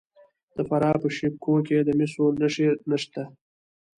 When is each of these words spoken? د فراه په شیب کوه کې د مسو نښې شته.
د 0.55 0.57
فراه 0.69 0.97
په 1.01 1.07
شیب 1.15 1.33
کوه 1.43 1.59
کې 1.67 1.77
د 1.83 1.89
مسو 1.99 2.25
نښې 2.39 2.69
شته. 3.03 3.23